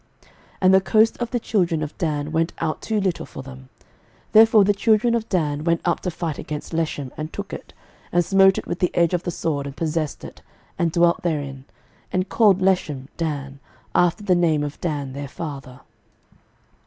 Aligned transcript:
06:019:047 0.23 0.29
And 0.61 0.73
the 0.73 0.81
coast 0.81 1.17
of 1.19 1.29
the 1.29 1.39
children 1.39 1.83
of 1.83 1.95
Dan 1.99 2.31
went 2.31 2.53
out 2.57 2.81
too 2.81 2.99
little 2.99 3.27
for 3.27 3.43
them: 3.43 3.69
therefore 4.31 4.63
the 4.63 4.73
children 4.73 5.13
of 5.13 5.29
Dan 5.29 5.63
went 5.63 5.79
up 5.85 5.99
to 5.99 6.09
fight 6.09 6.39
against 6.39 6.73
Leshem, 6.73 7.11
and 7.17 7.31
took 7.31 7.53
it, 7.53 7.71
and 8.11 8.25
smote 8.25 8.57
it 8.57 8.65
with 8.65 8.79
the 8.79 8.89
edge 8.95 9.13
of 9.13 9.21
the 9.21 9.29
sword, 9.29 9.67
and 9.67 9.77
possessed 9.77 10.23
it, 10.23 10.41
and 10.79 10.91
dwelt 10.91 11.21
therein, 11.21 11.65
and 12.11 12.29
called 12.29 12.63
Leshem, 12.63 13.09
Dan, 13.15 13.59
after 13.93 14.23
the 14.23 14.33
name 14.33 14.63
of 14.63 14.81
Dan 14.81 15.13
their 15.13 15.27
father. 15.27 15.81